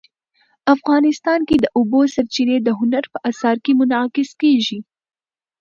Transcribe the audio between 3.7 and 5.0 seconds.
منعکس کېږي.